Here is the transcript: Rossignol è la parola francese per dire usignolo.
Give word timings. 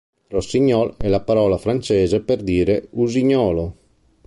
Rossignol 0.29 0.97
è 0.97 1.07
la 1.07 1.21
parola 1.21 1.59
francese 1.59 2.21
per 2.21 2.41
dire 2.41 2.87
usignolo. 2.93 3.75